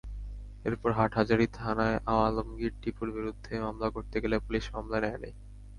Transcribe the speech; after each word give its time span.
এরপর 0.65 0.89
হাটহাজারী 0.91 1.47
থানায় 1.57 1.97
আলমগীর 2.17 2.73
টিপুর 2.81 3.07
বিরুদ্ধে 3.15 3.53
মামলা 3.65 3.87
করতে 3.95 4.17
গেলে 4.23 4.35
পুলিশ 4.45 4.65
মামলা 4.75 4.97
নেয়নি। 5.03 5.31